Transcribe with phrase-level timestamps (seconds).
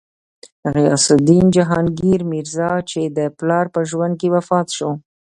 [0.73, 4.89] غیاث الدین جهانګیر میرزا، چې د پلار په ژوند کې وفات شو.